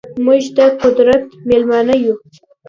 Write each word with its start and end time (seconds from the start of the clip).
موږ 0.25 0.43
ده 0.57 0.65
قدرت 0.81 1.23
میلمانه 1.47 1.95
یو 2.05 2.15